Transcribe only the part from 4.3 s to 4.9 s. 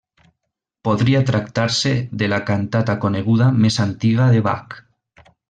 de Bach.